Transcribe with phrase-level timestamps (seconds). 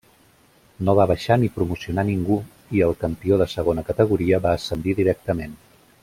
[0.87, 2.37] No va baixar ni promocionar ningú,
[2.79, 5.55] i el campió de Segona Categoria va ascendir directament.